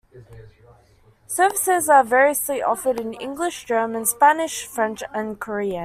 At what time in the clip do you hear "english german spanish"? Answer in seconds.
3.13-4.65